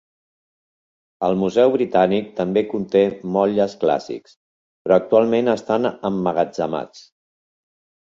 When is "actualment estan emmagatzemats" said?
5.01-7.09